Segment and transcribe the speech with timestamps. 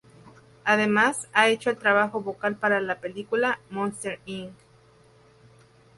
[0.63, 4.51] Además, ha hecho el trabajo vocal para la película "Monsters, Inc.